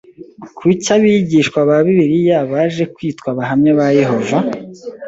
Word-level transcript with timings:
Kuki 0.57 0.87
Abigishwa 0.95 1.59
ba 1.69 1.77
Bibiliya 1.85 2.39
baje 2.51 2.83
kwitwa 2.95 3.27
Abahamya 3.33 3.71
ba 3.79 3.87
Yehova 3.99 4.37